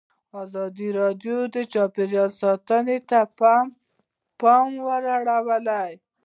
ازادي 0.43 0.89
راډیو 0.99 1.37
د 1.55 1.57
چاپیریال 1.73 2.31
ساتنه 2.41 2.95
ته 3.09 3.19
پام 4.41 4.69
اړولی. 4.95 5.91